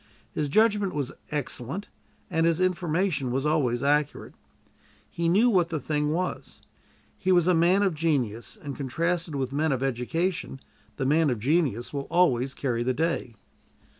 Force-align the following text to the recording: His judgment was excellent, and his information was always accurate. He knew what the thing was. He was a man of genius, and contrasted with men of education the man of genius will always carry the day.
His 0.31 0.49
judgment 0.49 0.95
was 0.95 1.11
excellent, 1.29 1.89
and 2.27 2.47
his 2.47 2.59
information 2.59 3.29
was 3.29 3.45
always 3.45 3.83
accurate. 3.83 4.33
He 5.07 5.29
knew 5.29 5.47
what 5.47 5.69
the 5.69 5.79
thing 5.79 6.09
was. 6.09 6.59
He 7.19 7.31
was 7.31 7.45
a 7.45 7.53
man 7.53 7.83
of 7.83 7.93
genius, 7.93 8.57
and 8.59 8.75
contrasted 8.75 9.35
with 9.35 9.53
men 9.53 9.71
of 9.71 9.83
education 9.83 10.59
the 10.97 11.05
man 11.05 11.29
of 11.29 11.37
genius 11.37 11.93
will 11.93 12.07
always 12.09 12.55
carry 12.55 12.81
the 12.81 12.95
day. 12.95 13.35